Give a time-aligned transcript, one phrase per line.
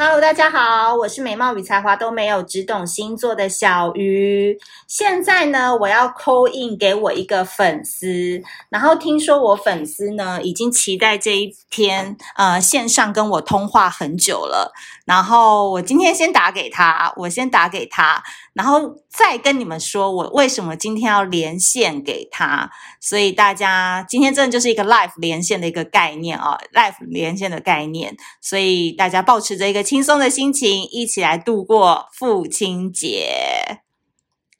[0.00, 4.56] Hello，大家好，我是美貌与才华都没有，只懂星座的小鱼。
[4.86, 14.72] 现在呢，我要 call in 给我一个粉丝，然后听说我粉丝呢已经期待这一天，呃，线上跟我通话很久了。
[15.04, 18.22] 然后我今天先打给他，我先打给他，
[18.52, 22.70] 然后再跟你们说我为什么今天要连线给他。
[23.00, 28.16] 所以大家今天真的就是一个 live 连线的一个概念啊，live 连线的概念。
[28.40, 29.87] 所以大家保持着一个。
[29.88, 33.80] 轻松的心情，一起来度过父亲节。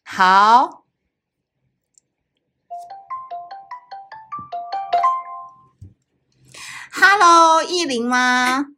[0.02, 0.84] 好
[6.90, 8.68] ，Hello，意林吗？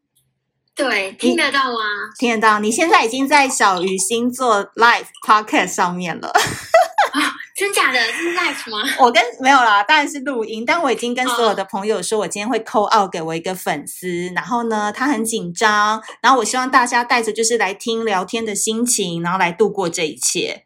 [0.75, 1.79] 对，听得到吗？
[2.19, 2.59] 听得到。
[2.59, 6.33] 你现在已经在小鱼星座 Live Podcast 上面了。
[7.61, 8.01] 真假的？
[8.13, 8.91] 是 live 吗？
[8.99, 10.65] 我跟没有啦，当然是录音。
[10.65, 14.33] 但我已经跟所有的朋友说，我今天会 call out 给我一个粉丝。
[14.35, 16.03] 然后呢，他很紧张。
[16.23, 20.65] 然后我希望大家带着就是来听聊天的心情，然后来度过这一切。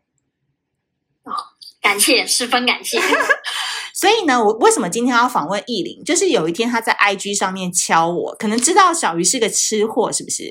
[1.24, 1.34] 哦，
[1.82, 3.00] 感谢，十分感谢。
[3.92, 6.04] 所以呢，我为什么今天要访问艺林？
[6.04, 10.44] 就是有一天他在 IG 上面敲我，可能知道小鱼是个吃货，是不是？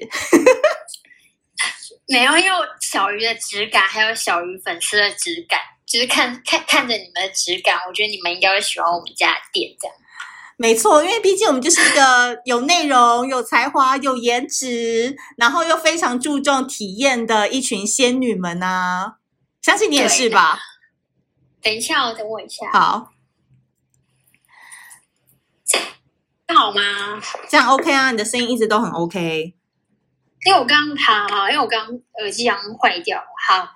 [2.09, 2.49] 没有，因为
[2.81, 5.57] 小鱼的质感，还有小鱼粉丝的质感。
[5.93, 9.95] 就是看看看着你们的质感，我觉得你们应该会喜欢我们家的店这样。
[10.57, 19.13] 没错，因为毕竟我们就是一个 有内容、有才华、有颜值，然后又非常注重体验的一群仙女们呐、啊。
[19.61, 20.57] 相信你也是吧？
[21.61, 22.71] 等一下，我等我一下。
[22.71, 23.11] 好，
[25.63, 27.21] 这样好吗？
[27.47, 28.09] 这样 OK 啊？
[28.09, 29.53] 你的声音一直都很 OK。
[30.43, 33.27] 因为我刚刚好好，因为我刚刚耳机刚坏掉了。
[33.47, 33.69] 好。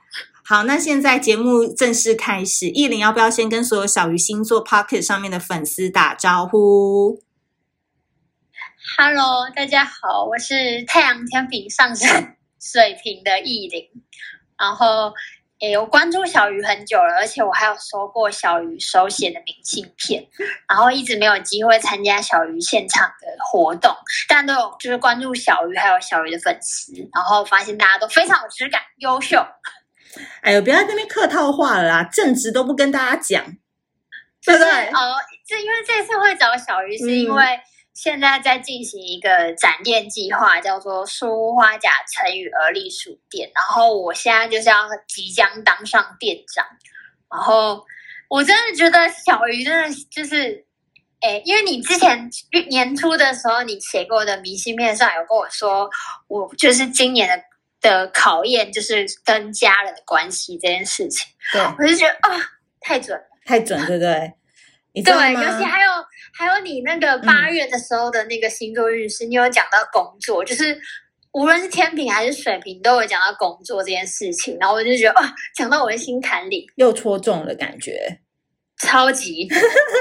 [0.50, 2.67] 好，那现在节目正式开始。
[2.67, 7.22] 艺林要不要先跟所有小鱼星座 Pocket 上面的粉丝打招呼
[8.98, 13.89] ？Hello，大家好，我是太阳天平上升水瓶的艺林。
[14.58, 15.14] 然后，
[15.59, 20.26] 诶，我关注小鱼很久了，而且我还有收过小鱼手写的明信片。
[20.70, 23.94] 然后一直没有机会参加小鱼现场的活动，
[24.30, 29.45] 但都有就是关注小鱼还有小鱼的粉丝，然后发现大家都非常有质感、优秀。
[30.42, 33.44] 哎呦，不要在那边客套话了啦，正直都不跟大家讲，
[34.45, 34.88] 对不对？
[34.89, 35.16] 哦，
[35.48, 37.60] 这因为这次会找小鱼，是因为
[37.94, 43.50] 现在在进行一个展店计划，嗯、叫做“书花甲成语而立书店”。
[43.56, 46.66] 然后我现在就是要即将当上店长，
[47.30, 47.83] 然后
[48.30, 50.66] 我真的觉得小鱼真的就是，
[51.22, 52.30] 哎，因为你之前
[52.70, 55.89] 年初的时候，你写过的明信片上有跟我说，
[56.27, 57.44] 我就是今年的。
[57.82, 62.39] 的考验就是跟家人的关系这件事情，对，我就觉得啊，
[62.82, 64.33] 太准了，太准，对不对？
[65.04, 65.92] 对，尤其还有
[66.33, 70.76] 还有你那个八月的时候的那个星座运势，嗯、你有讲到工作，就是
[71.33, 78.21] 无论是天平还是水瓶，都有讲到工作这件事情，然后我就觉得啊，讲到我的心坎里，又戳中了感觉。
[78.80, 79.48] 超级，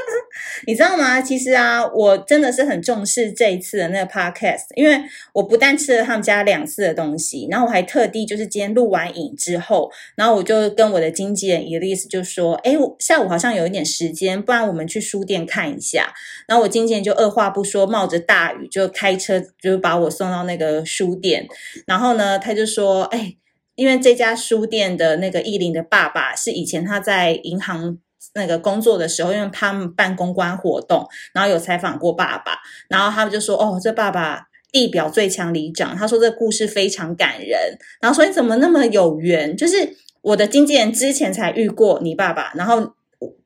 [0.67, 1.21] 你知道吗？
[1.21, 16.13] 其实啊，我真的是很重视这一次的那个 podcast，因为我不但吃了他们家两次的东西，然后我还特地就是今天录完影之后，然后我就跟我的经纪人 Elise 就说：“哎，我下午好像有一点时间，不然我们去书店看一下。”
[16.47, 21.49] 然后我经纪人就二话不说，冒着大雨就开车就把我送到那个书店。
[21.87, 23.37] 然后呢，他就说：“哎，
[23.75, 27.99] 因为这家书店的那个艺玲的爸爸是以前他在银行。”
[28.37, 32.59] 那个工作的时候，因为他们办公关活动，然后有采访过爸爸，
[32.89, 39.57] 然后他们就说：“哦，这爸爸地表最强里长。”他说这个故事非常感人，然后说你怎么那么有缘？
[39.57, 42.95] 就是我的经纪人之前才遇过你爸爸，然后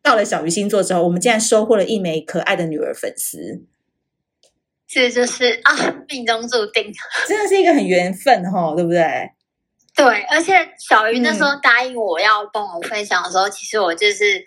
[0.02, 3.62] 到了小鱼星座之后，我们竟然收获了一枚可爱的女儿粉丝，
[4.88, 6.92] 这就是啊，命中注定，
[7.28, 9.30] 真的是一个很缘分哈、哦，对不对？
[9.92, 14.42] 对，而且小鱼那时候答应我要帮我分享的时候，嗯、其实我就是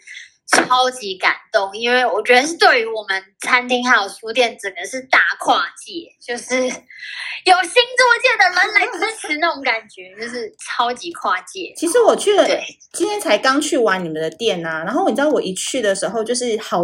[0.48, 11.74] 超级感动，因为我觉得是对于我们餐厅还有书店整个是大跨界，就是有新作界的人来支持那种感觉，就是超级跨界。
[11.76, 16.82] 其实我去了，对今天才刚去完你们的店啊，然后你知道我一去的时候就是好，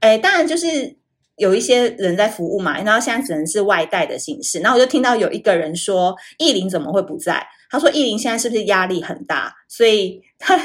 [0.00, 0.96] 哎，当然就是
[1.36, 10.58] 有一些人在服务嘛，然后现在只能是外带的形式，然后我就听到有一个人说：“艺玲怎么会不在？”他说：“艺玲现在是不是压力很大，所以他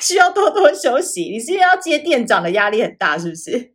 [0.00, 1.22] 需要多多休息？
[1.24, 3.72] 你是因为要接店长的压力很大，是不是？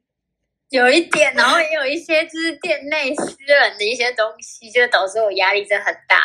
[0.69, 6.23] 有一点，然后也有一些就是店内私人的一些东西，就导致我压力真的很大。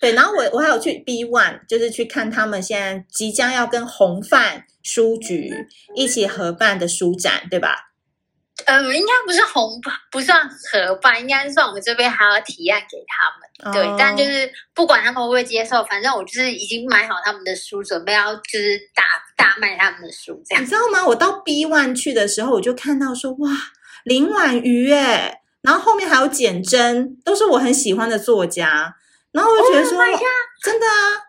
[0.00, 5.52] 对，然后我我还有去 B One，就是去看他们现在即将要跟红范书局
[5.94, 7.92] 一起合办的书展，对吧？
[8.64, 9.78] 呃，应该不是红
[10.10, 13.72] 不算合办，应该是算我们这边还要提案给他们。
[13.72, 19.04] 对，哦、但就是不管他们会不会接受，反正我就是已经买好他们的书，准备要就是大
[19.36, 20.62] 大卖他们的书这样。
[20.62, 21.06] 你知道吗？
[21.06, 23.50] 我到 B One 去的时候，我就看到说哇，
[24.04, 28.96] 林婉瑜哎，然后后面还有简真，都是我很喜欢的作家，
[29.32, 30.20] 然后我就觉得说，哦、
[30.62, 31.22] 真的啊。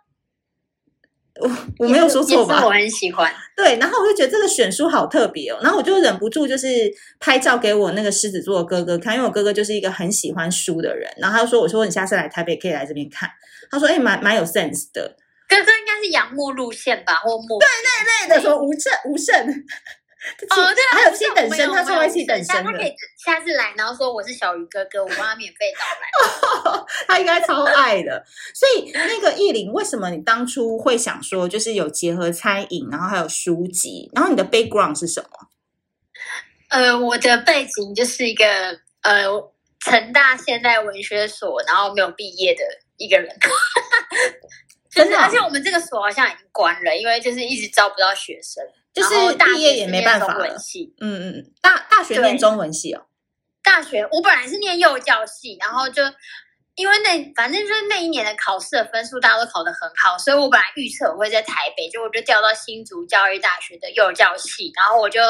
[1.39, 1.49] 我
[1.79, 2.65] 我没有说错吧？
[2.65, 3.31] 我很喜欢。
[3.55, 6.67] 对，然后我就觉得这个选书好特别哦，然后我就忍不住就是
[7.19, 13.29] 拍照给我那个狮子座的哥哥看，因为我哥哥就是一个很喜欢书的人，然后他就说：“我说你下次来台北可以来这边看。”
[13.71, 15.15] 他说：“哎，蛮蛮有 sense 的。”
[15.49, 19.33] 哥哥应该是仰慕路线吧，或慕对那类的，说吴胜吴胜。
[20.49, 22.71] 哦，对啊，还有七等生，他超爱七等生的。
[22.71, 22.91] 他可以
[23.23, 26.85] 下次来，然后说我是小鱼哥哥，我帮他免费导览。
[27.07, 28.25] 他应该超爱的。
[28.53, 35.29] 所以那个艺林，为什么你当初会想说，就是有结合餐饮，然后还有书籍，然后你的 background 是什么？
[36.69, 38.45] 呃，我的背景就是一个
[39.03, 39.23] 呃
[39.79, 42.63] 成大现代文学所，然后没有毕业的
[42.97, 43.29] 一个人。
[44.89, 48.63] 真的，而且我们这个所好像已经关了，因为就是一直招不到学生。
[48.97, 50.47] 就是毕业也没办法了。
[50.99, 53.05] 嗯嗯，大大学念中文系哦。
[53.61, 56.01] 大学我本来是念幼教系，然后就
[56.75, 65.21] 因为那反正就是那一年的考试的分数大家都考得很好，所以我本来预测我会在台北，就我就调到新竹教育大学的幼教系，然后我就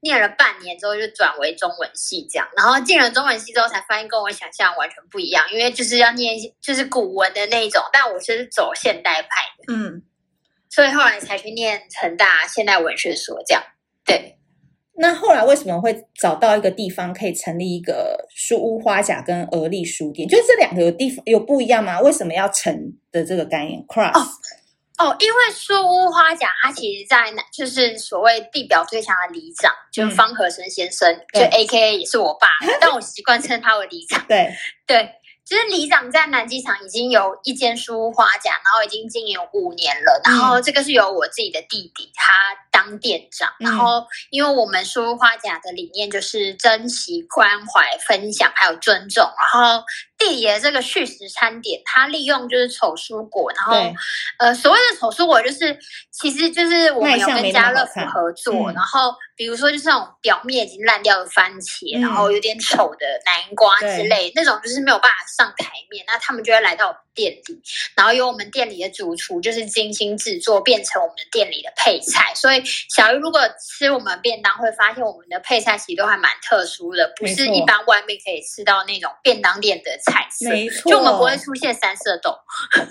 [0.00, 10.02] 念了半年之后就转为中文系这样，然后进了中文系之后才发现跟我想象完全不一样，因为就是要念就是古文的那一种，但我是走现代派的，嗯。
[10.74, 13.62] 所以后来才去念成大现代文学所，这样。
[14.06, 14.38] 对，
[14.94, 20.26] 那后来为什么会找到一个地方可以成立一个书屋花甲跟鹅立书店？
[20.26, 22.00] 就是这两个有地方有不一样吗？
[22.00, 22.74] 为什么要成
[23.10, 32.48] 的这个概念？Cross 哦，哦，因为书屋花甲它其实在就是所谓地表最强的里长，就是方和生先生，嗯、就 AKA 也是我爸，
[32.80, 34.24] 但我习惯称他为里长。
[34.26, 34.50] 对
[34.86, 35.06] 对。
[35.52, 40.18] 其实里长在南机场已经有一间书屋花甲，然后已经经营五年了。
[40.24, 42.32] 然后这个是由我自己的弟弟他
[42.70, 43.52] 当店长。
[43.60, 49.22] 嗯、然后因为我们书屋花甲的理念就是珍惜、关怀、分享，还有尊重。
[49.24, 49.84] 然后
[50.22, 53.52] 弟弟的这个续食餐点，他利用就是丑蔬果。
[53.54, 53.94] 然后
[54.38, 55.78] 呃，所谓的丑蔬果就是，
[56.10, 58.70] 其实就是我们有跟家乐福合作。
[58.70, 65.42] 嗯、然后比如说就是那种表面已经烂掉的番茄，嗯、然后有点丑的南瓜之类，那种就是没有办法上。
[65.42, 67.60] 上台面，那他们就会来到我们店里，
[67.96, 72.32] 然后由我们店里的主厨就是精心制作，变成我们店里的配菜。
[72.36, 72.62] 所以
[72.94, 80.48] 小鱼如果吃我们便当，会发现我们的配菜其实都还蛮特殊的，不是一般外面可以吃到那种便当店的菜色。
[80.48, 82.36] 没错，就我们不会出现三色豆。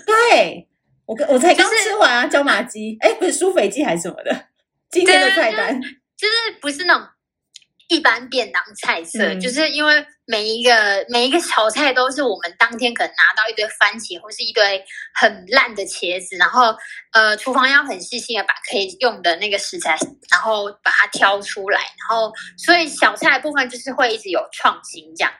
[0.06, 0.68] 对，
[1.06, 4.46] 我我才刚吃完啊，椒麻鸡，哎，不是舒肥鸡还是什么的，
[4.90, 7.06] 今天的菜单就是、就是、不是那种。
[7.88, 14.82] 一般便当菜色，嗯、就是因为每一个每一个小菜都是我们当天可能拿到一堆番茄或是一堆
[15.12, 16.74] 很烂的茄子，然后
[17.12, 19.94] 呃，厨房要很细心的把可以用的那个食材，
[20.30, 25.30] 然后把它挑出来，然后所以小菜的部分就是会一直有创新这样。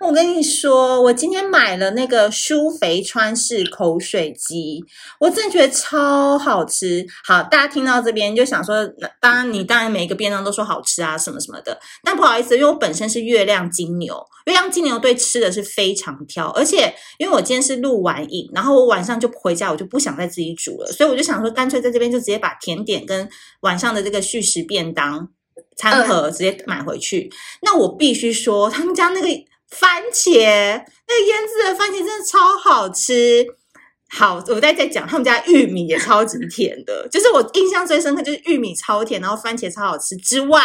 [0.00, 4.84] 我跟你说，我今天买了那个舒肥川式口水鸡，
[5.18, 7.04] 我真的觉得超好吃。
[7.24, 8.86] 好，大家听到这边就想说，
[9.20, 11.78] 当然你当然每一个便当都说好吃啊，什么什么的。
[12.04, 14.14] 但不好意思，因为我本身是月亮金牛，
[14.44, 23.28] 月亮金牛对吃的是非常挑，而且因为我今天是录完影，然后我晚上就回家，我就不想再自己煮了，所以我就想说，干脆在这边就直接把甜点跟
[23.60, 25.30] 晚上的这个续食便当。
[25.78, 29.28] 餐盒直接买回去，嗯、那我必须说，他们家那个
[29.70, 33.46] 番茄，那个腌制的番茄真的超好吃。
[34.08, 40.62] 好，我再再讲，他们家玉米也超级甜的，就是我印象最深刻就是玉米超甜，然后番茄超好吃之外，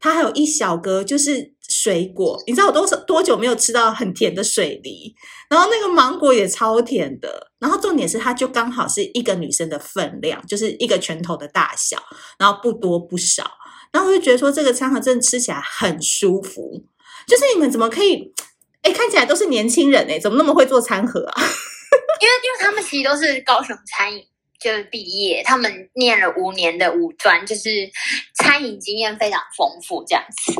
[0.00, 5.14] 它还有一小格就是水果，你知道我多多久没有吃到很甜的水梨，
[5.50, 12.02] 然后那个芒果也超甜的，然后重点是它就刚好是一个女生的分量，就是一个拳头的大小，
[12.38, 13.50] 然后不多不少。
[13.92, 16.84] 然后我就觉得说，这个餐盒真的吃起来很舒服。
[17.28, 18.32] 就是你们怎么可以，
[18.82, 21.42] 哎，看起来都是年轻人哎，怎么那么会做餐盒啊？
[22.20, 24.24] 因为因为他们其实都是高雄餐饮
[24.58, 27.88] 就是毕业，他们念了五年的五专，就是
[28.34, 30.52] 餐饮经验非常丰富这样子。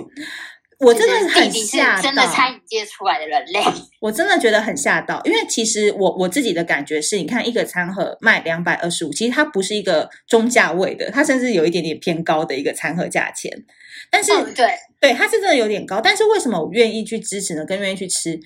[0.78, 3.61] 我真的很吓到，真的餐饮界出来的人类，
[4.00, 5.20] 我真的觉得很吓到。
[5.25, 13.64] 因为其实我我自己的感觉是，你看一个餐盒卖两百二十五，其实它不是一个中价位的，它甚至有一点点偏高的一个餐盒价钱。
[14.11, 14.66] 但是，哦、对
[15.00, 16.00] 对，它是真的有点高。
[16.00, 17.64] 但是为什么我愿意去支持呢？
[17.66, 18.38] 更愿意去吃，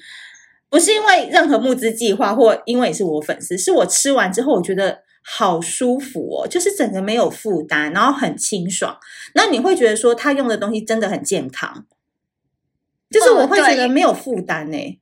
[0.71, 8.97] 不是因为任何募资计划，或因为是我粉丝，是我吃完之后，我觉得好舒服哦，就是整个没有负担，然后很清爽。
[9.35, 11.85] 那你会觉得说他用的东西真的很健康，
[13.13, 14.99] 就是我会觉得没有负担呢、欸。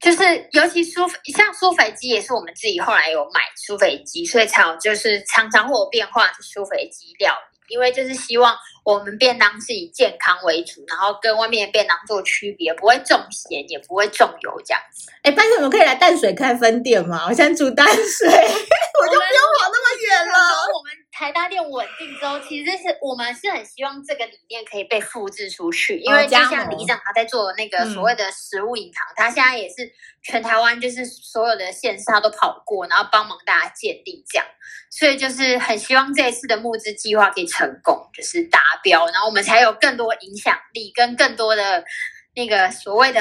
[0.00, 1.02] 就是尤其苏
[1.36, 7.50] 像苏肥鸡也是我们自己后来有买苏肥鸡，所以才有就是常常会有变化的苏肥鸡料理。
[7.70, 15.08] 因为就是希望我们便当是以健康为主，然后跟外面的便当做区别，不会重咸，也不会重油这样子。
[15.22, 17.26] 哎，但是我们可以来淡水开分店吗？
[17.28, 20.34] 我想煮淡水，我， 我就不用跑那么远了。
[20.74, 34.46] 我们台大店稳定之后，其实是我们是很希望这个理念可以被复制出去，因为就像李长他在做那个所谓的食物银行，嗯、他现在也是全台湾就是所有的县市他都跑过，然后帮忙大家建立这样。
[34.88, 41.84] 所以就是很希望这一次的募资计划可以成功，就是达标，然后我们才有更多影响力跟更多的
[42.34, 43.20] 那个所谓的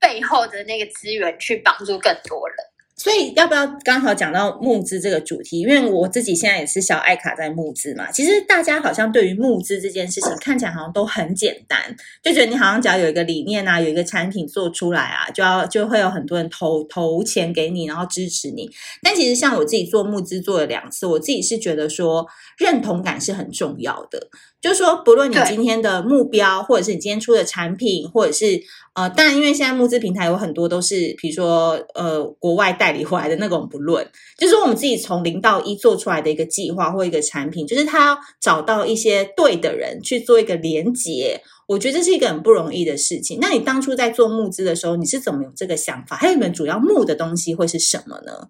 [0.00, 2.56] 背后的那个资源去帮助更多人。
[2.96, 5.60] 所以要不要刚好讲到募资这个主题？
[5.60, 8.10] 因为我自己现在也是小艾卡在募资嘛。
[8.12, 11.78] 其实大家好像对于募资这件事情看起来好像都很简单，
[12.22, 18.70] 就觉得你好像只要有一个理念啊，有一个产品做出来啊，就要就会有很多人投投钱给你，然后支持你。
[19.02, 22.24] 但其实像我自己做募资做了两次，我自己是觉得说
[22.58, 24.28] 认同感是很重要的。
[24.64, 28.58] 就是说，不论你今天的目标，或者是你今天出的产品，或者是
[28.94, 43.36] 呃，当然，因为现在募资平台有很多都是，比如说呃，国外代理回来的那种，不论，就是我们自己从零到一做出来的一个计划或一个产品，就是他要找到一些对的人去做一个连接，我觉得这是一个很不容易的事情。
[43.42, 46.16] 那你当初在做募资的时候，你是怎么有这个想法？
[46.16, 48.48] 还有你们主要募的东西会是什么呢？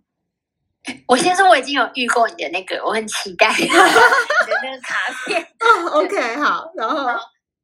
[1.08, 3.74] 我先说，我已经有预购你的那个，我很期待 你的
[4.62, 5.46] 那个卡片。
[5.58, 6.70] 嗯， OK，好。
[6.76, 7.08] 然后，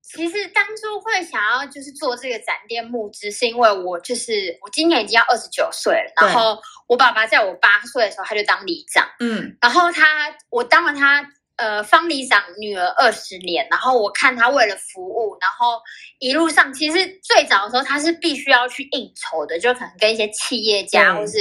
[0.03, 6.13] 其实当初会想要就是做这个展店募资，是因为我就是我今年已经要二十九岁了。
[6.21, 6.59] 然后
[6.89, 11.27] 我爸爸在我八岁的时候他就当里长，嗯，然后他我当了他。
[11.61, 15.79] 呃，方里长女儿二十年，然后我看他为了服务，然后
[16.19, 21.37] 一路上其实最早的时候他是必须要去应酬的，就可能跟一些企业家，或是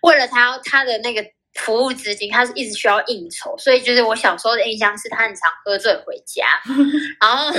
[0.00, 1.22] 为了他他的那个
[1.56, 6.46] 服务资金，他是一直需要应酬，所以就是我小时候的印象是他很常喝醉回家，
[7.20, 7.52] 然后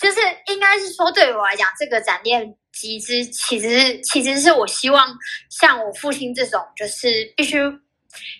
[0.00, 5.12] 就是应该是说对我来讲，这个展店集资其实是其实是我希望
[5.50, 7.58] 像我父亲这种，就是必须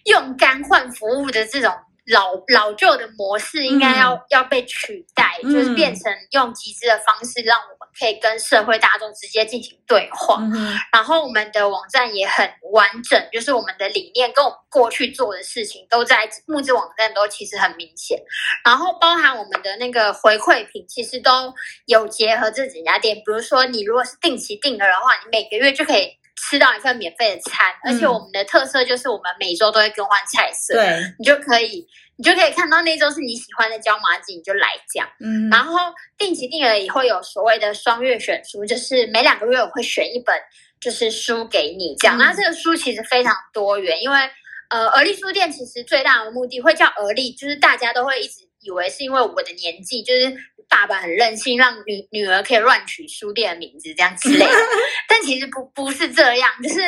[0.05, 1.73] 用肝换服务的这种。
[2.07, 10.39] 老老旧的模式应该要、嗯、要被取代，就是变成用集资的方式，让我们可以跟社会大众直接进行对话。
[10.41, 18.19] 嗯、然后我们的网站也很完整，就是我们的理念跟我们过去做的事情都在募资网站都其实很明显。
[18.65, 21.53] 然后包含我们的那个回馈品，其实都
[21.87, 23.17] 有结合这几家店。
[23.17, 26.17] 比如说，你如果是定期定额的话，你每个月就可以。
[26.49, 31.85] 吃到一份免费的餐，而且我们的特色就是我们每周都会更换菜色，对，你就可以，
[32.17, 35.09] 你就可以看到那周是你喜欢的椒麻鸡，你就来讲。
[35.19, 40.41] 嗯，然后定期定额以后有所谓的双月选书，就是每两个月我会选一本，
[40.81, 42.17] 就是书给你讲。
[42.17, 44.19] 那、嗯、这个书其实非常多元，因为
[44.69, 50.37] 呃，而立书店其实最大的目的会叫而立，就是大家都会一直以为是因为我的年纪，就是。
[50.69, 54.53] 爸爸很任性，让女女儿可以乱取书店的名字这样之类的，
[55.09, 56.81] 但其实不不是这样，就是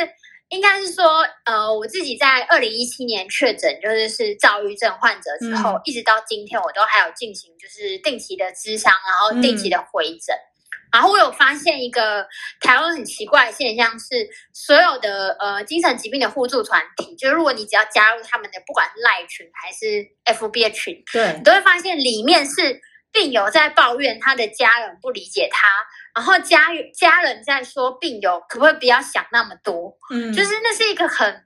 [0.49, 12.27] 应该是说，呃，我自己在二零一七年确诊就是是躁郁症患者之后，嗯、一直到今天，我都还有进行就是定期的咨商，然后定期的回诊，嗯、然后我有发现一个
[12.59, 22.81] 台湾很奇怪的现象是，所有的呃精神疾病的互助团体，就是如果你只要加入他们的，不管是赖群还是 FB 的群，对，你都会发现里面是。
[23.11, 25.67] 病友在抱怨他的家人不理解他，
[26.13, 31.45] 然后家家人在说病友可不可以不要想那么多，嗯，就是那是一个很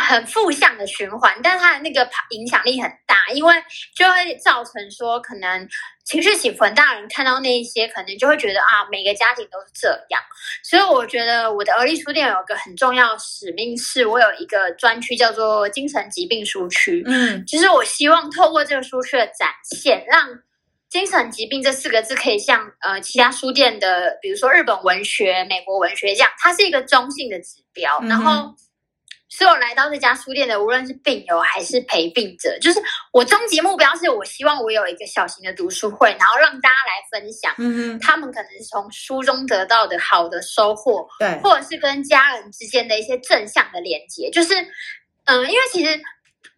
[0.00, 3.54] 很负向的循环，但是他的那个影响力很大，因为
[3.94, 5.68] 就会造成说可能
[6.04, 10.20] 情绪起伏很大的人看到那一些，可能就会觉得啊，每个家庭都是这样，
[10.64, 20.26] 所以我觉得我的而立书店有个很重要使命，是我有一个专区叫做精神疾病书区，嗯，就是我希望透过这个书区的展现，让
[20.88, 27.98] 精神疾病这四个字可以像呃其他书店的，比如说日本文学、美国文学这样，它是一个中性的指标。
[28.00, 28.54] 嗯、然后，
[29.28, 44.54] 所有来到这家书店的，无论是病友还是陪病者，就是我终极目标是我希望我有一个小型的读书会，然后让大家来分享，嗯，他们可能是从书中得到的好的收获，对，或者是跟家人之间的一些正向的连接，就是
[45.26, 46.00] 嗯、呃，因为其实。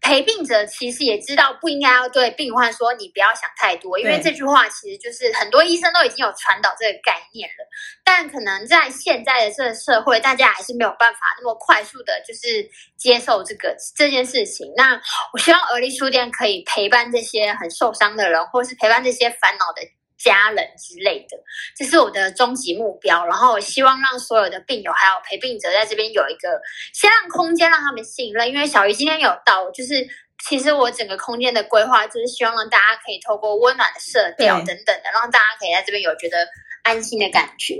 [0.00, 7.66] 陪病者其实也知道不应该要对病患说你不要想太多，因为这句话其实就是很多医生都已经有传导这个概念了。
[8.02, 14.72] 但可能在现在的这个社会，大家还是没有办法那么快速的，就是接受这个这件事情。
[14.76, 15.00] 那
[15.32, 19.82] 我希望而立书店可以陪伴这些很受伤的人，或是陪伴这些烦恼的
[20.22, 21.38] 家人之类的，
[21.74, 23.24] 这是我的终极目标。
[23.26, 26.60] 然后我希望让所有的病友还有陪病者在这边有一个
[26.92, 28.46] 先让空间，让他们信任。
[28.48, 30.06] 因为小鱼今天有到，就是
[30.44, 36.46] 其实我整个空间的规划就是希望让大家可以透过温暖的色调等等的，让大家可以在这边有觉得
[36.82, 37.76] 安心的感觉。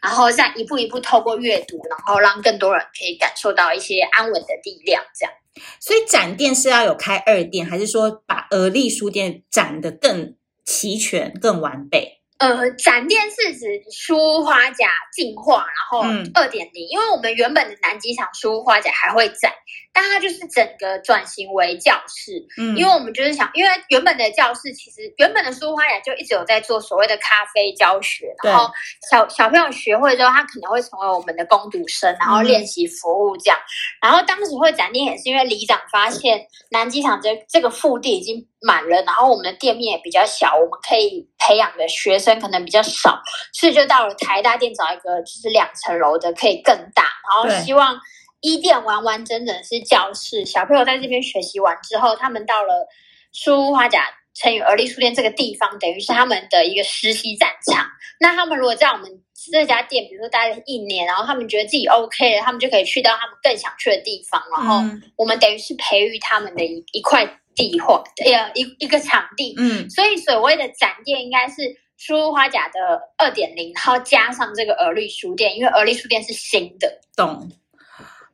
[0.00, 5.04] 然后再一步一步透过阅读，然后让更多人可以感受到一些安稳的力量。
[5.14, 5.34] 这样，
[5.78, 10.34] 所以展店是要有开二店，还是说把而立书店展得更
[10.70, 12.20] 齐全、更完备。
[12.38, 19.52] 呃，展店是指书花甲进化，然后二点零，因为我们原本的南机场书花甲还会在，
[19.92, 22.32] 但它就是整个转型为教室。
[22.58, 28.70] 嗯，因为我们就是想，因为原本的教室其实原本的苏花雅就一直有在做所谓的咖啡教学，然后
[29.10, 33.58] 小小朋友学会之后，他可能会成为我们的攻读生，然后练习服务这样。
[34.02, 43.20] 嗯、然后当时会展店也是因为里长发现南机场这这个腹地已经满了，然后我们的店面也比较小，我们可以培养的学生可能比较少，
[43.52, 47.04] 所以就到了台大店找一个就是两层楼的，可以更大。
[47.30, 47.98] 然后希望
[48.40, 52.86] 一店完完整整是教室，小朋友在这边学习完之后，他们到了
[53.32, 57.86] 书花甲成语而立书店这个地方，等于是他们的一个实习战场。
[58.18, 64.42] 那他们如果在我们这家店，比如说待了一年，然后他们觉得自己 OK 了，他们就可以去到他们更想去的地方。
[64.56, 64.82] 然后
[65.16, 67.28] 我们等于是培育他们的一一块。
[67.52, 71.62] 地或对呀，一一个场地，嗯，所以所谓的展店应该是
[71.98, 72.78] 书花甲的
[73.18, 77.50] 二点零，然后加上这个而立书店，因为而立书店是新的，懂？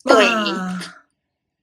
[0.06, 0.26] 对，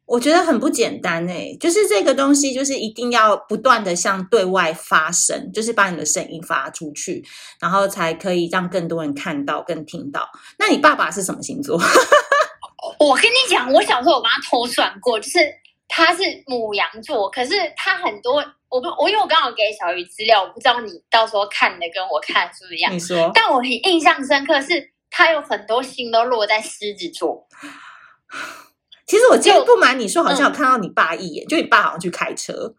[0.06, 7.24] 我觉得很不简单诶，就是这个东西，就是一定要不断的向对外发声，就是把你的声音发出去，
[7.60, 10.30] 然后才可以让更多人看到、跟听到。
[10.60, 11.78] 那你爸爸是什么星座？
[13.00, 15.40] 我跟你讲，我小时候我帮他偷算过，就是。
[15.96, 22.92] 他是母羊座，可是他很多，我不，我因为我刚好给小鱼资料，我不知道你到时候看的跟我看是不是一样。
[22.92, 27.48] 你说，但我很印象深刻是，他有很多星都落在狮子座。
[29.06, 32.74] 其实我今天不瞒你说，好像有看到你爸一眼，就，你爸好像去开车，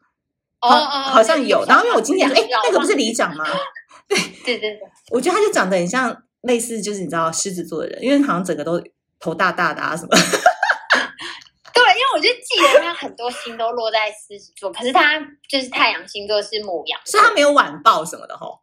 [0.61, 1.65] 哦哦，好像有。
[1.67, 3.45] 然后因为我今天那个不是里长吗？
[4.09, 4.19] 对。
[4.45, 8.83] 对对对，我觉得他就长得很像类似，就是你知道狮子座的人，因为好像整个都
[9.19, 10.09] 头大大的啊什么。
[11.73, 18.61] 对，因为我就记得他很多星都落在狮子座，可是他就是太阳星座是母羊，所以他没有晚报什么的吼，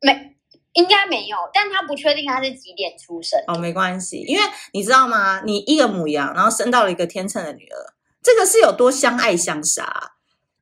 [0.00, 0.36] 没，
[0.74, 3.38] 应该没有，但他不确定他是几点出生。
[3.46, 5.42] 哦，没关系，因为你知道吗？
[5.44, 10.12] 你一个母羊，然后生到了一个天秤的女儿，这个是有多相爱相杀，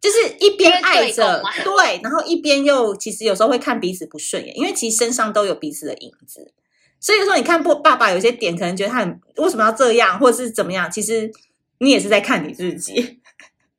[0.01, 6.55] 就是一边爱着，对，然后一边又其实有时候会看彼此不顺眼，因为其实身上都有彼此的影子，
[7.01, 11.31] 所以说你看不爸爸有些点可能觉得他很为什么要这样，或者是怎么样，其实。
[11.79, 13.21] 你也是在看你自己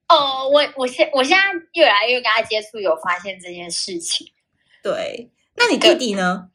[0.08, 4.28] 哦，我我现我现在越来越跟他接触，有发现这件事情。
[4.84, 6.50] 对，那你弟弟呢？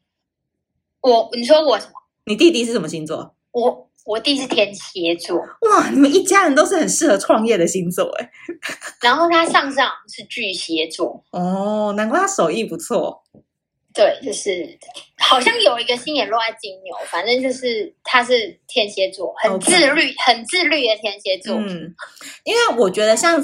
[1.01, 1.93] 我你说我什么？
[2.25, 3.35] 你弟弟是什么星座？
[3.51, 5.39] 我我弟是天蝎座。
[5.39, 8.31] 哇，你们一家人都是很适合创业的星座哎。
[9.03, 13.23] 然后他上上是巨蟹座哦，难怪他手艺不错。
[13.95, 14.79] 对，就是
[15.19, 21.57] 好像有一个星也落在金牛，反正就是他是天蝎座，很自律.很自律的天蝎座。
[21.57, 21.95] 嗯，
[22.45, 23.39] 因为我觉得像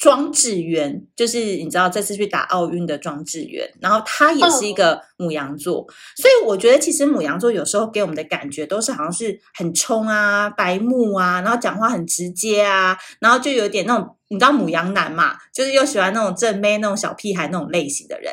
[0.00, 18.32] 庄智渊，就是你知道这次去打奥运的庄智渊，然后他也是一个母羊座，嗯，所以我觉得其实母羊座有时候给我们的感觉都是好像是很冲啊、白目啊，然后讲话很直接啊，然后就有点那种你知道母羊男嘛，就是又喜欢那种正妹、那种小屁孩那种类型的人。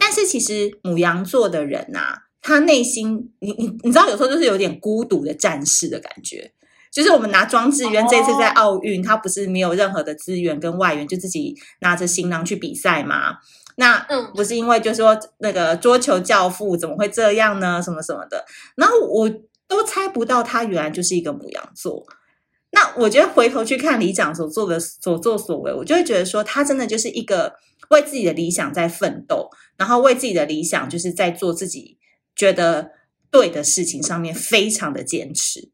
[0.00, 6.52] 但是其实母羊座的人呐、啊，他内心你你你知道，有时候就是有点孤独的战士的感觉。
[6.92, 13.38] 就是我们拿庄智渊这次在奥运，他不是没有任何的资源跟外援，就自己拿着行囊去比赛嘛？
[13.76, 17.80] 那嗯，不是因为就是说那个桌球教父怎么会这样呢？
[17.82, 18.44] 什么什么的，
[18.76, 19.30] 然后我
[19.66, 22.04] 都猜不到他原来就是一个母羊座。
[22.70, 27.54] 那我觉得回头去看李长所做的所作所为，我就会觉得说他真的就是一个。
[27.90, 29.48] 为自己的理想在奋斗，
[29.78, 31.96] 然后为自己的理想就是在做自己
[32.36, 32.90] 觉得
[33.30, 35.70] 对的事情上面非常的坚持。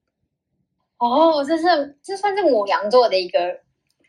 [0.99, 1.65] 哦，这是
[2.03, 3.39] 这算是母羊座的一个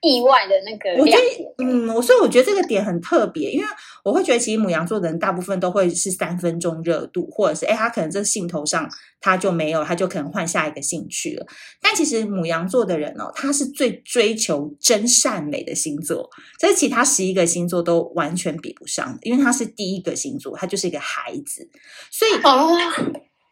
[0.02, 1.24] 意外的那个我觉得。
[1.58, 3.66] 嗯，我所以我觉得这个点很特别，因为
[4.04, 8.88] 我会觉得其实母羊座的人大部分都会是三分钟热度，或者是哎，他可能这兴头上
[9.20, 11.46] 他就没有，他就可能换下一个兴趣了。
[11.82, 21.68] 但其实母羊座的人哦，他是最追求真善美的星座，这是其他十一个星座都完全比不上的，因为他是第一个星座，他就是一个孩子，
[22.12, 22.78] 所以哦，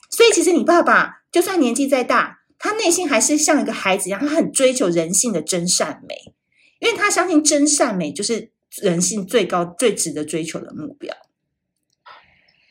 [0.10, 6.16] 所以其实你爸爸就算年纪再大，他内心还是像一个孩子一样，他很追求人性的真善美。
[6.80, 11.14] 因为他相信真善美就是人性最高、最值得追求的目标。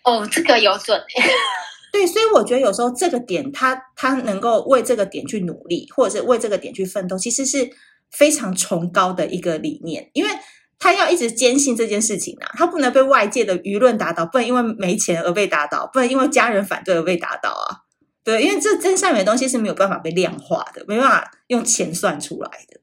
[0.05, 0.99] 哦，这个有准。
[1.93, 7.71] 对，所以我觉得有时候这个点他，他他能够为这个点去努力，或者是为这个点去奋斗，其实是
[8.11, 10.11] 非常崇高的一个理念。
[10.15, 10.31] 因为
[10.79, 17.85] 他要一直坚信这件事情啊，他不能被外界的舆论打倒，不能因为没钱而被打倒，不能因为家人反对而被打倒啊。
[18.25, 22.81] 对，因为这真善美的东西是没有办法被量化的，没办法用钱算出来的。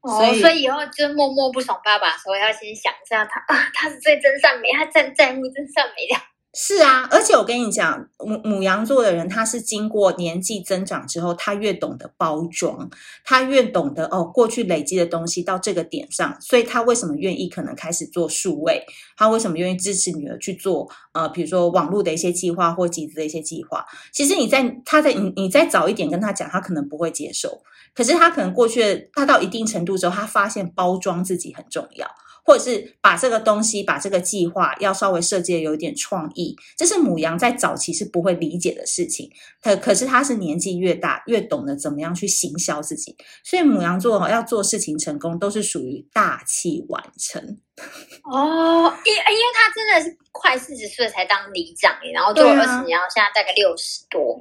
[0.00, 6.14] 所以，哦、所以以后就默默不爽爸爸的时候，要先想一下他啊，他是最真善美，他站在乎真善美的。
[6.54, 12.88] 是啊，而且我跟你讲，母母羊座的人，他是经过年纪增长之后，他越懂得包装，
[13.22, 18.82] 他越懂得哦，过去累积的东西到这个点上，所以他为什么愿意可能开始做数位？
[19.16, 23.84] 他为什么愿意支持女儿去做呃，比如说网络的一些计划或集资的一些计划？
[24.12, 27.62] 其实你在他在你你再早一点跟他讲，他可能不会接受。
[27.94, 32.08] 可是他可能过去，他到一定程度之后，他发现包装自己很重要，
[32.48, 39.30] 或者是把这个东西、把这个计划要稍微设计的有点创意，这是母羊在早期是不会理解的事情。
[39.62, 47.42] 可可是他是年纪越大，越懂得怎么样去行销自己，所以母羊座要做事情成功，都是属于大器晚成。
[48.32, 54.40] 哦，因因为他真的是快四十岁才当里长，然后做了二十年，然后现在大概六十多。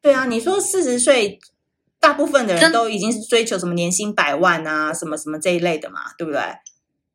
[0.00, 1.38] 对啊，你说四十岁。
[1.98, 6.40] 大部分的人都已经是追求什么年薪百万啊，什么什么这一类的嘛，对不对？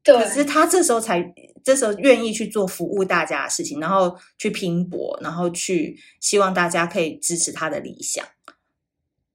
[0.04, 0.16] 对。
[0.16, 1.24] 可是他这时候才，
[1.64, 8.26] 这时候愿意去做服务大家的事情，然后去拼搏，然后去希望大家可以支持他的理想。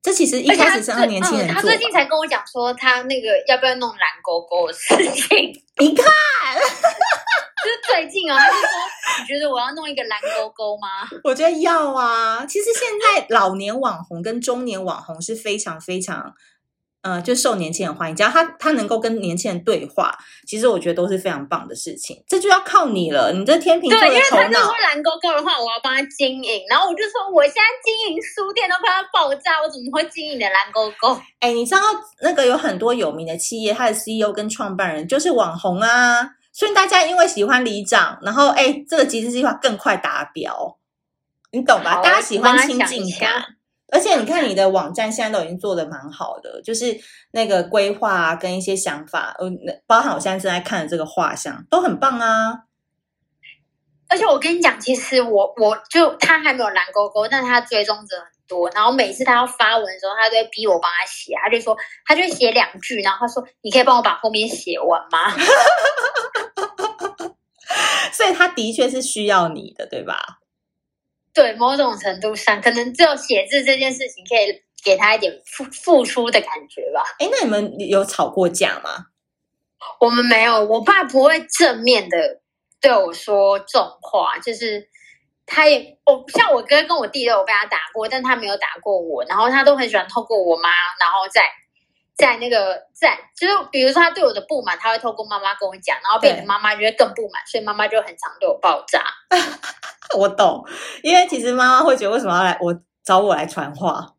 [0.02, 5.62] 这其实一开始是让年轻人做，他最近才跟我讲说，他那个要不要弄蓝勾勾的事情。
[5.78, 6.06] 你看。
[7.66, 8.68] 就是最近啊，他就说，
[9.18, 11.08] 你觉得我要弄一个蓝勾勾吗？
[11.24, 12.46] 我觉得要啊。
[12.46, 16.32] 其实现在老年网红跟中年网红是非常非常，
[17.06, 18.16] 呃，就受年轻人欢迎。
[18.16, 20.12] 只要他他能够跟年轻人对话，
[20.44, 22.20] 其实我觉得都是非常棒的事情。
[22.26, 24.12] 这就要靠你了，你这天平座的头脑。
[24.12, 26.64] 对，因为他就说蓝勾勾的话，我要帮他经营。
[26.68, 31.16] 然后我就说，我现在经营书店都快要爆炸，我怎么会经营的蓝勾勾？
[31.38, 31.80] 哎，你知道
[32.20, 36.28] 那个有很多有名的企业，它的 CEO 跟创办人就是网红啊。
[36.52, 40.76] 所以大家因为喜欢里长，然后哎，这个集资计划更快达标，
[41.52, 42.00] 你懂吧？
[42.02, 43.55] 大家喜欢亲近感，
[43.92, 46.98] 而且你看你的网站现在都已经做的蛮好的，就是
[47.30, 49.46] 那个规划啊，跟一些想法，呃，
[49.86, 52.64] 包含我现在正在看的这个画像，都很棒啊。
[54.08, 65.30] 而且我跟你讲，其实我我就他还没有蓝勾勾，但是他追踪者很多，然后每次他要发文的时候，他都会逼我帮他写，他就说，他就写两句，然后他说，你可以帮我把后面写完吗？
[68.12, 70.38] 所以他的确是需要你的，对吧？
[71.36, 77.02] 对，某种程度上，可能只有写字这件事情可以给他一点付付出的感觉吧。
[77.18, 79.08] 哎，那你们有吵过架吗？
[80.00, 82.40] 我们没有，我爸不会正面的。
[82.80, 84.88] 对我说这种话，就是
[85.44, 89.22] 他也我像我哥跟我弟都有被他打过，但他没有打过我。
[89.24, 91.42] 然后他都很喜欢透过我妈，然后在
[92.16, 99.04] 在那个在就是比如说他对我的不满，他会透过妈妈跟我讲，然后被你妈妈觉得更不满，所以妈妈就很常对我爆炸。
[100.16, 100.64] 我懂，
[101.02, 104.14] 因为其实妈妈会觉得为什么要来我找我来传话？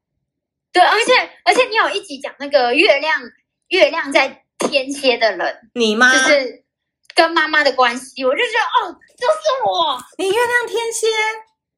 [0.72, 1.12] 对，而且
[1.44, 3.22] 而且你有一集讲那个月亮
[3.70, 6.64] 月亮在天蝎的人，你妈就是。
[7.16, 9.98] 跟妈妈的关系，我就觉得哦，就是我。
[10.20, 11.08] 你月亮天蝎，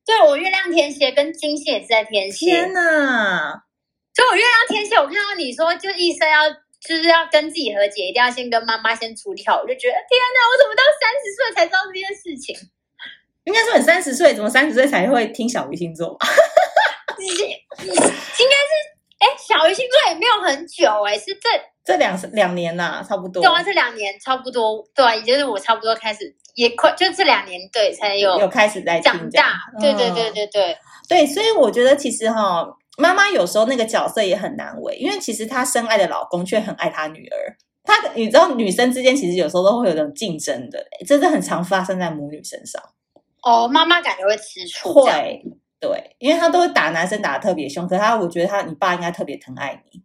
[0.06, 2.48] 对，我月亮天蝎，跟金星也是在天蝎。
[2.48, 3.64] 天哪！
[4.20, 6.50] 所以我月亮天蝎，我看到你说就一生要
[6.84, 12.54] 就是要跟自己和解，一定要先跟妈妈先处理好，我就觉得天哪，我怎么到三十岁才知道这件事情？
[13.48, 16.18] 应该说你三十岁，怎么三十岁才会听小鱼星座？
[17.18, 18.74] 应该是
[19.20, 21.50] 哎，小鱼星座也没有很久哎，是这。
[21.86, 23.42] 这两两年呐、啊，差不多。
[23.42, 29.60] 对啊，这两年差不多，对啊，也就是我差不多开始，也快就这两年，对，才有有开始在长大。
[29.80, 30.78] 对对对对对
[31.08, 32.68] 对，所以我觉得其实哈，
[33.00, 37.56] 妈妈有时候那个角色也很难为，因为其实她深爱的老公却很爱她女儿。
[37.84, 42.82] 她你知道，女生之间其实有时候都会有这种竞争的，真的很常发生在母女身上。
[43.42, 45.42] 哦，妈妈感觉会吃醋，会，
[45.80, 50.02] 对，因为她都会打男生打的特别凶，可是她我觉得她你爸应该特别疼爱你。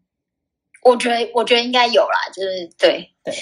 [0.83, 3.35] 我觉得，我觉得应该有啦，就是对对。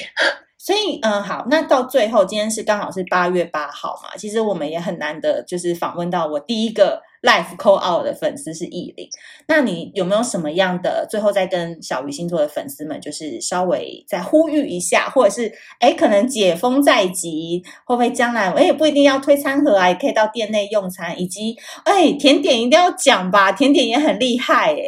[0.57, 9.09] 所以，嗯，好，那到最后，今天是刚好是八月八号嘛，其实我们也很难得，就是访问到我第一个 Life call out 的粉丝是艺玲。
[9.47, 24.83] 那你有没有什么样的最后再跟小鱼星座的粉丝们，就是稍微再呼吁一下，或者是哎，可能解封在即，会不会将来哎也不一定要推餐盒啊，也可以到店内用餐，以及哎甜点一定要讲吧，甜点也很厉害哎。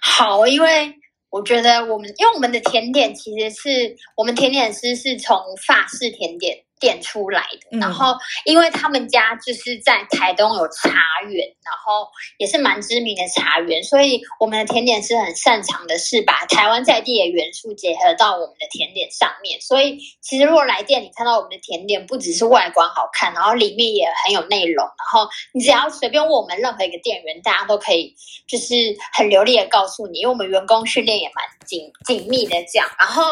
[0.00, 0.94] 好，因为。
[1.28, 10.90] 我觉得我们，因为我们的甜点其实是我们甜点师是从法式甜点店出来的，然后因为他们家就是在台东有茶
[11.28, 12.08] 园，然后
[12.38, 19.60] 也是蛮知名的茶园，所以我们的甜点师很擅长的是把台湾在地的元素结合到我们的甜点上面。
[19.60, 28.14] 所以其实如果来店里看到我们的甜点，不只是外观好看，然后里面也很有内容，然后你只要随便问我们任何一个店员，大家都可以
[28.46, 28.74] 就是
[29.12, 33.22] 很流利的告诉你，因为我们员工训练也蛮紧紧密的这样，然后。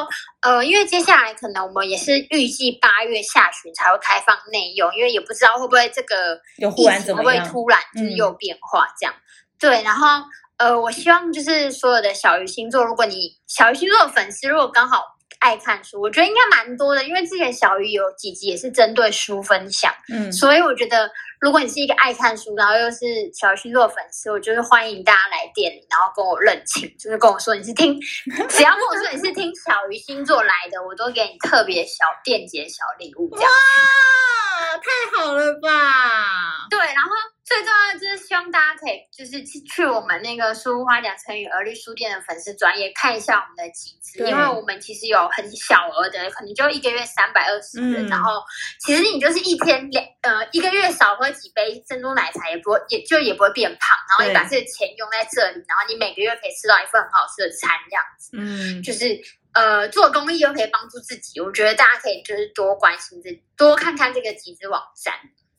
[0.44, 6.38] 呃，因为接下来可能我们也是预计八月下旬才会开放内用，因为也不知道会不会这个
[6.76, 9.14] 疫情会不会突然就是又变化这样。
[9.14, 9.24] 嗯、
[9.58, 10.22] 对，然后
[10.58, 15.13] 呃，我希望就是所有的小鱼星座，如果你小鱼星座的粉丝，如果刚好。
[15.44, 23.04] 爱看书，我觉得应该蛮多的，因为之前小鱼有几集也是针对书分享，嗯，所以我觉得如果你是一个爱看书，然后又是
[23.34, 28.00] 小鱼星座的粉丝，我就是欢迎大家来店里，然后跟我认亲，就是跟我说你是听，
[28.48, 33.50] 只要跟我说你是听小鱼星座来的，我都给你特别小便捷小礼物，这样。
[33.50, 36.66] 哇，太好了吧？
[36.70, 37.33] 对，然后。
[37.44, 48.42] 最重要的就是希望大家可以就是去去我们那个书屋花甲成语儿律书店的粉丝专业看一下我们的集资，因为我们其实有很小额的，可能就一个月三百二十元，然后
[48.80, 59.20] 其实你就是一天两呃一个月少喝几杯珍珠奶茶也不会也就也不会变胖，然后你把这个钱用在这里，然后你每个月可以吃到一份很好吃的餐这样子，嗯，就是
[59.52, 65.12] 呃做公益又可以帮助自己，我觉得大家可以就是多关心自己，多看看这个集资网站。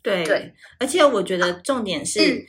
[0.05, 2.41] 对，对，而且我觉得重点是，嗯、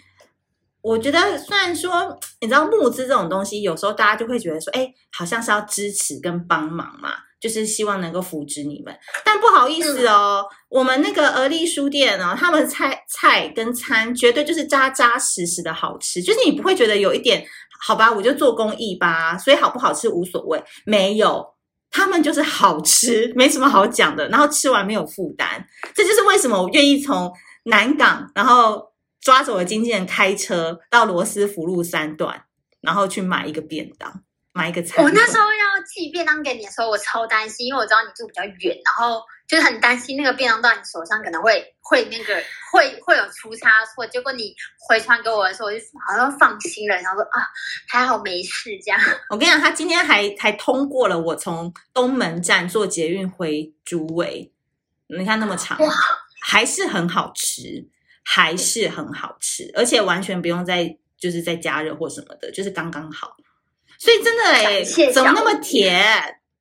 [0.82, 8.94] 我觉得虽然说你知道募资这种东西，有时候大家就会觉得说，哎，好像是要支持跟帮忙嘛，就是希望能够扶植你们。
[9.24, 17.42] 但不好意思哦，嗯、我们那个而立书店呢、哦，他们菜菜跟餐绝对就是扎扎实实的好吃，就是你不会觉得有一点
[17.80, 21.55] 好吧，我就做公益吧，所以好不好吃无所谓，没有。
[21.96, 27.32] 他们就是好吃，没什么好讲的，然后吃完没有负担，这就是为什么我愿意从
[27.64, 32.42] 南港，然后抓着我的经纪人开车到罗斯福路三段，
[32.82, 34.12] 然后去买一个便当，
[34.52, 35.02] 买一个餐。
[35.02, 35.55] 我那时候要
[35.88, 39.22] 寄便当给你的时候，我超担心，因为我知道你住比较远，然后。
[39.46, 42.34] 就是很担心那个便当到你手上可能会会那个
[42.72, 47.46] 会会有出差错，结果你回传给我的时候，我就好像放心了，然后说啊
[47.88, 49.00] 还好没事这样。
[49.30, 54.52] 我跟你讲，他今天还还通过了我从东门站坐捷运回竹围，
[55.16, 55.94] 你看那么长，哇
[56.42, 57.88] 还是很好吃，
[58.24, 63.36] 还是很好吃，而且完全不用再就是再加热或什么的，就是刚刚好。
[63.98, 66.04] 所以真的哎，怎么那么甜，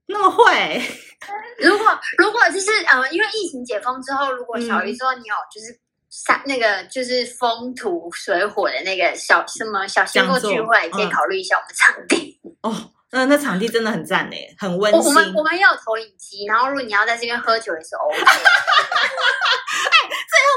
[0.07, 0.81] 那么会？
[1.57, 12.91] 如果如果就是呃，因为疫情解封之后，如果小鱼说你有就是三、嗯、那个就是风土水火的那个小什么小星座聚会，可以考虑一下我们场地哦。
[13.11, 15.01] 那那场地真的很赞呢，很温馨。
[15.01, 18.17] 我们我们也有投影机，然后如果你要在这边喝酒也是 OK。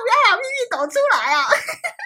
[0.09, 1.44] 不要把秘密抖出来啊！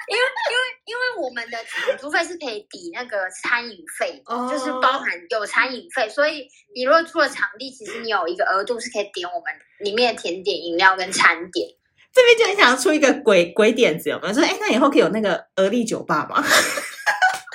[0.09, 11.69] 因为因为因为我们的场租费是可以抵那个餐饮费，哦、就是包含有餐饮费，所以你如果出了场地，其实你有一个额度是可以点我们里面的甜点、饮料跟餐点。
[12.13, 16.45] 这边就很想要出一个鬼鬼点子，有没有说，哎，那以后可以有那个而立酒吧吗？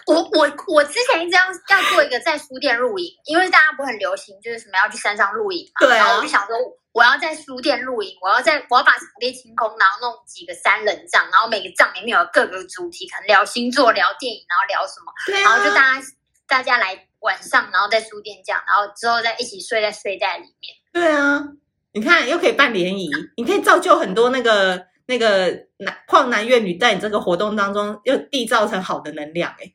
[0.07, 1.43] 我我我之前一直要
[1.77, 5.85] 要做一个在书店露营，因为大家不很流行，就是什么要去山上露营嘛。
[5.85, 6.05] 对啊。
[6.05, 6.55] 然后我就想说，
[6.93, 15.51] 我要在书店露营，我要在我要把场地清空，然后弄几个三人帐，然后每个帐里面有各个主题，可能聊星座、聊电影，然后聊什么，对啊。
[15.51, 16.07] 然后就大家
[16.47, 20.73] 大家来晚上，然后在书店这样，然后之后再一起睡在睡袋里面。
[20.93, 21.43] 对啊，
[21.91, 29.73] 你看又可以办联谊，你可以造就很多那个那个男旷男怨女，在你这个活动当中又缔造成好的能量哎。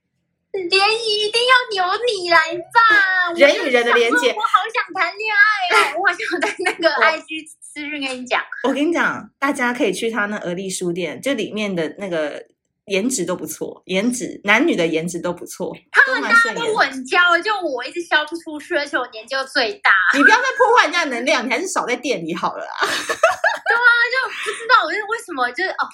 [0.53, 2.37] 联谊一定要由你来
[2.73, 4.35] 办， 人与人的连接。
[4.37, 8.43] 我好想谈恋爱哦， 我好想在那个 IG 私讯跟你讲。
[8.65, 12.45] 我跟你讲，大家可以去他那而立书店，就里面的那个
[12.85, 19.91] 颜值都不错，颜值男女的颜值都不错，他们大家都稳交，就我一直销不出去，而且我年纪又最大。
[20.15, 22.85] 你不要再破坏人家的能量，你还是少在店里好了啊。
[22.85, 25.89] 对啊，就不知道我是为什么，就是哦。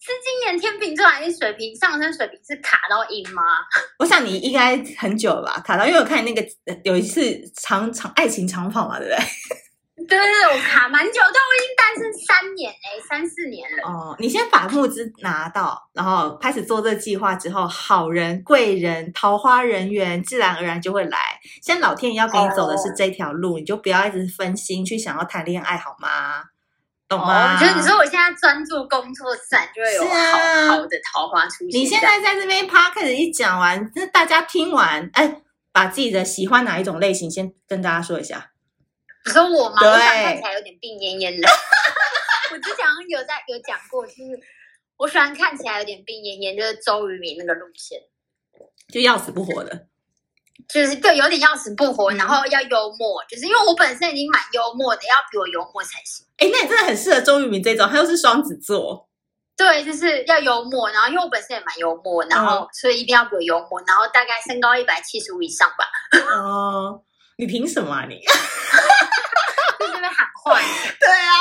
[0.00, 2.10] 是今年天秤座还是水瓶上升？
[2.12, 3.42] 水瓶是卡到阴吗？
[4.00, 6.48] 我想你应该很久了吧，卡到，因为我看你那个
[6.84, 7.20] 有一次
[7.54, 9.24] 长长爱情长跑嘛，对不对？
[10.08, 13.86] 对对对，我卡蛮久，但我已经单身三年嘞，三四年了。
[13.86, 21.18] 哦，你先把募资拿到，然后开始做这个计划之后，好人、贵人、桃花人缘自然而然就会来。
[21.62, 26.44] 现在老天爷要给你走的是这条路，哦、你就不要一直分心去想要谈恋爱，好吗？
[27.10, 27.58] 懂吗？
[27.58, 31.80] 就是、哦、你说我现在专注工作，自然就会有好、啊、好的桃花出现。
[31.80, 35.42] 你现在在这边 podcast 一讲完，那大家听完，哎，
[35.72, 38.52] 把自己的喜欢哪一种类型先跟大家说一下。
[39.26, 39.80] 你说我吗？
[39.80, 41.48] 对我想看起来有点病恹恹的。
[42.52, 44.40] 我之前有在有讲过，就是
[44.96, 47.98] 我喜欢看起来有点病恹恹，就是周渝民那个路线，
[48.88, 49.88] 就要死不活的。
[50.72, 56.24] 就是对，有点要死不活，然后要幽默，就是因为我本身已经蛮幽默的，要比我幽默才行。
[56.36, 59.08] 哎，那你真的很适合周渝民这种，他又是双子座。
[59.56, 65.84] 对，就是要幽默，然后因为我本身也蛮幽默，然后、嗯、所以一定要比我幽默，然后大概身高一百七十五以上吧。
[66.34, 67.02] 哦，
[67.36, 68.20] 你凭什么啊你？
[69.80, 70.58] 在这边喊话。
[70.98, 71.34] 对啊，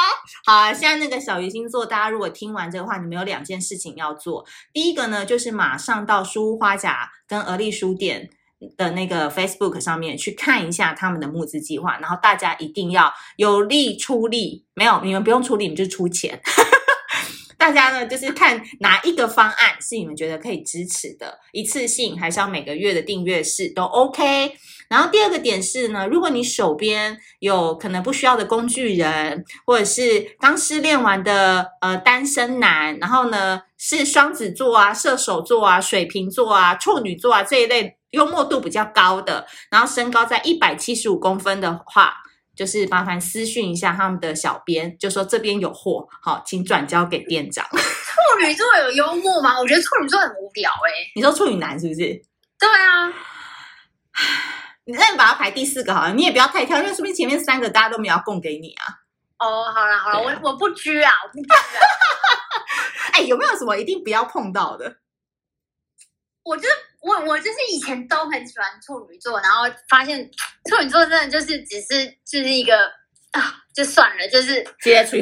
[0.45, 4.45] 好啊，现在那个小鱼星座，大家如果听完这个话，你们有两件事情要做。
[4.73, 8.29] 第一个呢，就是马上到书屋花甲跟而立书店。
[8.77, 16.39] 的那个 Facebook 上面去看一下他们的募资计划，然后大家一定要有力出力，没有你们不用出力，你们就出钱。
[17.57, 24.53] 大家呢就是看哪一个方案是你们觉得可以支持的，一次性还是要每个月的订阅式都 OK。
[24.87, 37.98] 然后第二个点是呢，如果你手边有可能不需要的工具人，或者是刚失恋完的呃单身男，然后呢是双子座啊、射手座啊、水瓶座啊、处女座啊这一类。
[38.11, 42.17] 幽默度比较高的，然后身高在一百七十五公分的话，
[42.55, 47.65] 就是麻烦私讯一下他们的小编，就说这边有货，好，请转交给店长。
[47.71, 49.59] 处女座有幽默吗？
[49.59, 51.11] 我觉得处女座很无聊哎、欸。
[51.15, 51.99] 你说处女男是不是？
[52.59, 53.07] 对啊，
[54.85, 58.85] 你那你把它排第四个好了，你也不要太挑，因为说不定前面三个大家都没有要供给你啊。
[59.39, 61.57] 哦，好了好了，啊、我我不拘啊，我不拘啊。
[63.13, 64.97] 哎，有没有什么一定不要碰到的？
[66.43, 66.88] 我觉得。
[67.01, 70.29] 我我就是以前都很喜欢处女座，然后发现
[70.69, 72.75] 处女座真的就是只是就是一个
[73.31, 74.65] 啊，就算了，就是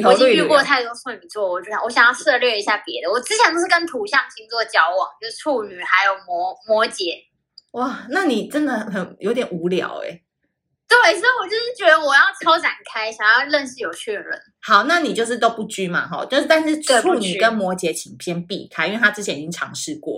[0.04, 3.10] 我已经遇过太多处女座，我就想我想要涉猎一下别的。
[3.10, 7.14] 我之前都是跟土象星座交往，就是处女还有摩摩羯。
[7.72, 10.22] 哇，那你真的很有点无聊哎。
[10.88, 14.40] 对，所以我就是觉得我要超展开，想要认识有趣的人。
[14.62, 20.17] 好，那你就是都不拘嘛，哈，就是但是处女跟摩羯请先避开，因为他之前已经尝试过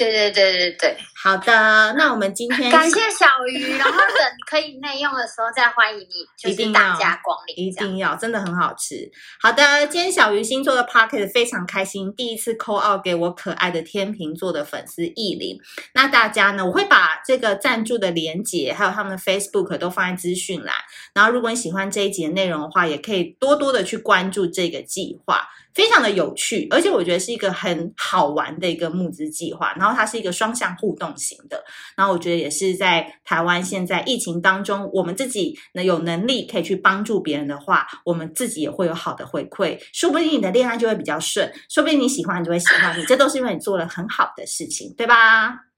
[0.00, 4.16] 对对对对对，好的，那我们今天 感谢小鱼，然后等
[4.48, 9.10] 可以内用的时候再欢迎你，就是大家光临，一定要，真的很好吃。
[9.42, 15.58] 好的，今天小鱼星座的 Pocket 非常开心，第一次 call out 给我可爱的天秤座的粉丝意林。
[15.92, 20.74] 那大家呢，我会把这个赞助的连结还有他们的 Facebook 都放在资讯栏，
[21.12, 25.46] 然后如果你喜欢这一集的内容的话，也可以多多的去关注这个计划。
[25.74, 29.72] 非常的有趣，而且我觉得是一个很好玩的一个募资计划。
[29.78, 31.62] 然后它是一个双向互动型的。
[31.96, 39.78] 然后我觉得也是在台湾现在疫情当中，我们自己能有能力可以去帮助别人的话，我们自己也会有好的回馈。
[39.92, 45.69] 说不定你的恋爱就会比较顺，说不定你喜欢你就会喜欢你，这都是因为你做了很好的事情，对吧？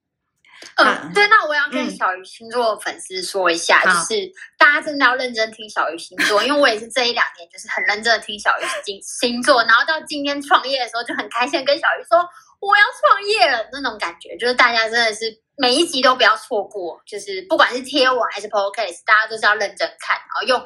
[0.77, 12.19] 嗯、呃，对，那我要跟小鱼星座的粉丝说一下，嗯、就是大家真的要认真听小鱼星座，因为我也是这一两年就是很认真的听小鱼星星座，然后到今天创业的时候就很开心跟小鱼说
[12.61, 15.42] 我要创业了那种感觉，就是大家真的是。
[15.63, 20.61] 每一集都不要错过，就是不管是贴文还是 podcast，大家都是要认真看，然后用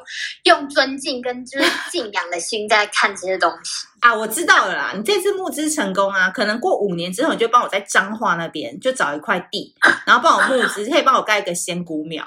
[0.45, 4.11] 用尊敬跟就是 敬仰的心在看这些东西啊。
[4.15, 9.75] 我知道了啦，你这次募资成功啊，可能过五年之后，你就帮我在彰化那边就找一块地，
[10.07, 12.25] 然后帮我募资，可以帮我盖一个仙姑庙。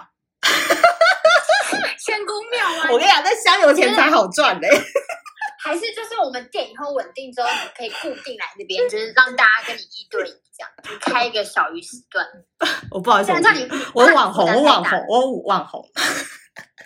[1.98, 2.88] 仙姑庙啊！
[2.94, 4.68] 我跟你讲，那香油钱才好赚嘞。
[5.62, 12.26] 还是就是我们店以后稳定之后，你可以固定来这边，就是让大家跟你一对一这样，就开一个小鱼时段。
[12.90, 13.32] 我不好意思，
[13.94, 15.82] 我是网红，我网红，我网红。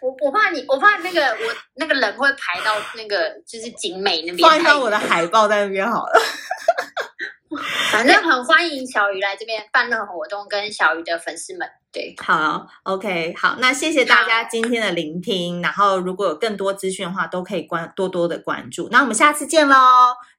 [0.01, 6.21] 我我怕你，我怕那个我那个人会排到那个就是景美那边，放一张我的海报在那边好了。
[7.91, 11.69] 反正很欢迎小鱼来这边办任何活动，跟小鱼的粉丝们。
[11.93, 15.63] 对， 好，OK，好，那谢谢大家今天的聆听。
[15.63, 18.89] 然后如果有更多资讯的话，都可以关多多的关注。
[18.91, 19.77] 那我们下次见喽，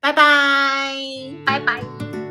[0.01, 0.93] 拜拜，
[1.45, 2.24] 拜拜。